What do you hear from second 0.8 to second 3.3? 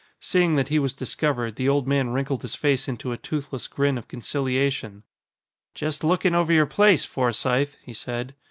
discovered, the old man wrinkled his face into a